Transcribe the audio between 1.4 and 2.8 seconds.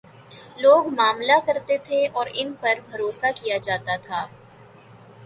کرتے تھے اور ان پر